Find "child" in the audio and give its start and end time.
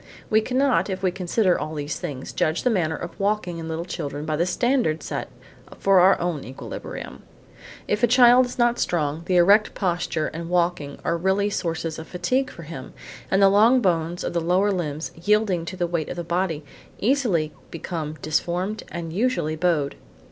8.07-8.47